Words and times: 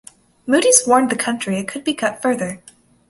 Moody's 0.47 0.81
warned 0.87 1.11
the 1.11 1.15
country 1.15 1.59
it 1.59 1.67
could 1.67 1.83
be 1.83 1.93
cut 1.93 2.23
further. 2.23 2.63